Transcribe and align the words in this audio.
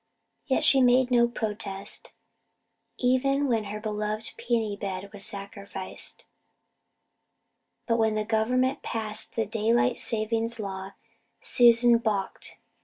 Yet 0.47 0.63
she 0.63 0.81
made 0.81 1.11
no 1.11 1.27
protest, 1.27 2.11
even 2.97 3.45
when 3.47 3.65
her 3.65 3.79
beloved 3.79 4.33
peony 4.35 4.75
bed 4.75 5.11
was 5.13 5.23
sacrificed. 5.23 6.23
But 7.85 7.99
when 7.99 8.15
the 8.15 8.23
Government 8.25 8.81
passed 8.81 9.35
the 9.35 9.45
Daylight 9.45 9.99
Saving 9.99 10.49
law 10.57 10.93
Susan 11.39 11.99
balked. 11.99 12.57